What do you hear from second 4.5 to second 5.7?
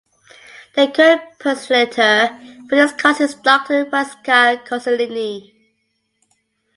Consolini.